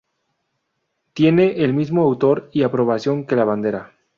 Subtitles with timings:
[1.13, 3.93] Tiene el mismo autor y aprobación que la bandera.